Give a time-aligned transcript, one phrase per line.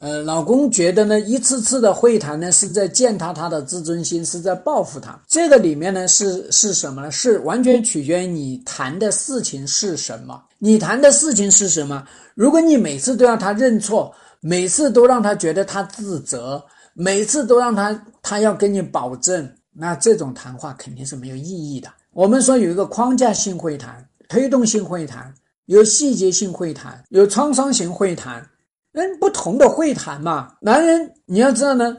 [0.00, 5.20] 呃，老公觉得呢，一次次的会谈呢，是在践踏他的自尊心，是在报复他。
[5.28, 7.10] 这个里面呢，是是什么呢？
[7.10, 10.42] 是完全取决于你谈的事情是什么。
[10.58, 12.02] 你谈的事情是什么？
[12.34, 14.10] 如果你每次都让他认错，
[14.40, 16.64] 每次都让他觉得他自责，
[16.94, 21.90] 每次都让他他要跟你保证，那这种谈话肯定是没有意义的。
[22.14, 25.30] 我们说有一个框架性会谈、推动性会谈、
[25.66, 28.42] 有细节性会谈、有创伤型会谈。
[28.92, 31.96] 人不同的会谈嘛，男人你要知道呢，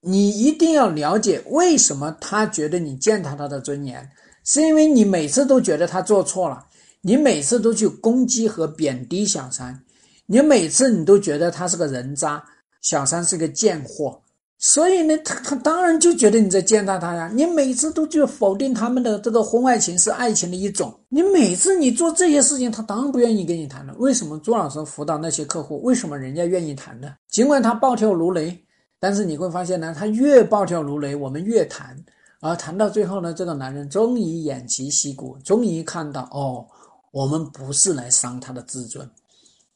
[0.00, 4.10] 你一定要了解为什么他觉得你践踏他的尊严，
[4.44, 6.64] 是因为你每次都觉得他做错了，
[7.02, 9.78] 你每次都去攻击和贬低小三，
[10.26, 12.42] 你每次你都觉得他是个人渣，
[12.80, 14.22] 小三是个贱货。
[14.62, 17.30] 所以呢，他他当然就觉得你在践踏他呀！
[17.32, 23.94] 你每次都就否定他们的这个婚外情是爱情的一种，你每次你做这些事情，他当然不愿意跟你谈了。
[23.96, 27.14] 为什么朱老师辅导那些客户，为什么人家愿意谈呢？
[27.30, 28.62] 尽管他暴跳如雷，
[28.98, 31.96] 但是你会发现呢，他越暴跳如雷，我们越谈，
[32.42, 36.66] 而谈到最后呢，这个男人终于偃旗息鼓，终于看到哦，
[37.12, 39.10] 我们不是来伤他的自尊，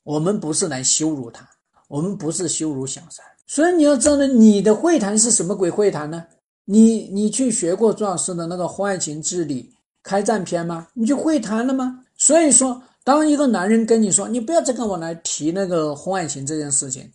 [0.03, 1.49] 我们不是来羞辱他，
[1.89, 3.25] 我们不是羞辱小三。
[3.47, 6.25] 所以你要知道呢，你的会谈是什么鬼会谈呢？
[6.65, 9.71] 你你去学过朱老师的那个婚外情治理
[10.03, 10.89] 开战篇吗？
[10.95, 12.01] 你就会谈了吗？
[12.17, 17.11] 所以说，当一个男人跟你说你不要再跟我来提那个婚外情这件事情，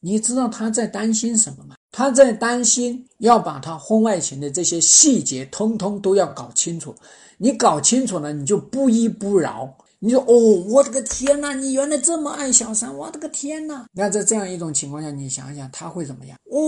[0.00, 1.74] 你知道他在担心什么吗？
[1.90, 6.94] 他在担心要把他婚外情的这些细节通通都要搞清楚。
[7.36, 9.76] 你搞清楚了，你就不依不饶。
[10.04, 10.36] 你说哦，
[10.68, 11.54] 我的个天呐！
[11.54, 13.86] 你原来这么爱小三，我的个天呐！
[13.94, 16.36] 那在这样一种情况下，你想想他会怎么样？
[16.52, 16.58] 哦，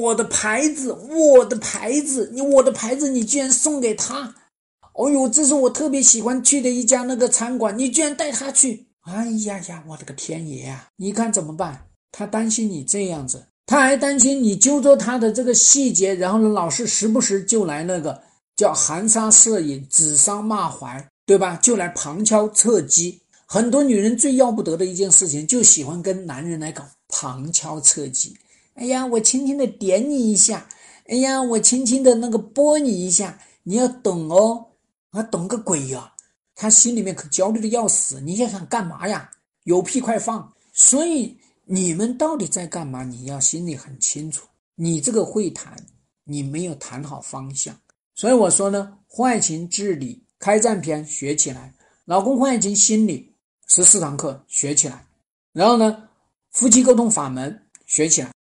[0.00, 4.34] 我的牌子，我的牌子，你我的牌子，你居然送给他！
[4.94, 8.84] 哦呦，这是我特别喜欢去的一家那个餐馆，你居然带他去！
[9.02, 10.88] 哎呀呀，我的个天爷啊！
[10.96, 11.86] 你看怎么办？
[12.10, 18.20] 他担心你这样子，他还担心你揪着他的这个细节，然后呢，老是时不时就来那个
[18.56, 21.06] 叫含沙射影、指桑骂槐。
[21.26, 21.56] 对吧？
[21.56, 28.34] 就来旁敲侧击，很多女人最要不得的一件事情，就喜欢跟男人来搞旁敲侧击。
[28.74, 30.68] 哎呀，我轻轻的点你一下，
[31.08, 34.66] 哎呀，我轻轻的那个拨你一下，你要懂哦，
[35.10, 36.12] 啊，懂个鬼呀！
[36.54, 39.30] 他心里面可焦虑的要死，你想想干嘛呀？
[39.64, 40.52] 有屁快放！
[40.72, 43.02] 所以你们到底在干嘛？
[43.02, 44.46] 你要心里很清楚。
[44.76, 45.74] 你这个会谈，
[46.24, 47.74] 你没有谈好方向。
[48.14, 50.22] 所以我说呢，婚外情治理。
[50.46, 51.74] 开战篇学起来，
[52.04, 53.34] 老公婚外情心理
[53.66, 55.04] 十四堂课学起来，
[55.52, 56.08] 然后呢，
[56.52, 58.30] 夫妻沟通法门学起来。